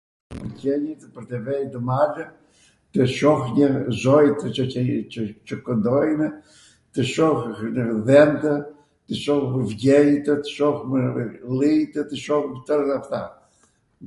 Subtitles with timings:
[0.35, 0.83] Mw pwlqen
[1.15, 2.21] pwr tw vej ndw malw
[2.91, 4.41] tw shoh njwr zoqt
[5.47, 6.25] qw kwndojnw,
[6.95, 7.39] tw shoh
[8.07, 8.53] dhentw,
[9.09, 10.79] tw shoh vgjenjtw, tw shoh
[11.57, 13.21] llinjtw, tw shoh twr αυτά.